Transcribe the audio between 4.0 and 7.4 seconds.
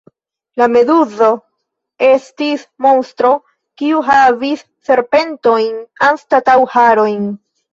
havis serpentojn anstataŭ harojn.